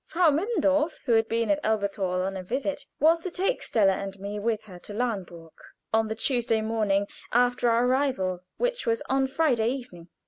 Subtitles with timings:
[0.07, 4.19] Frau Mittendorf, who had been at Elberthal on a visit, was to take Stella and
[4.19, 5.53] me with her to Lahnburg
[5.93, 10.07] on the Tuesday morning after our arrival, which was on Friday evening.